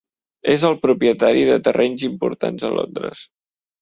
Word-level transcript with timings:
És 0.53 0.63
el 0.69 0.77
propietari 0.85 1.45
de 1.49 1.57
terrenys 1.67 2.07
importants 2.11 2.67
a 2.71 2.73
Londres. 2.81 3.23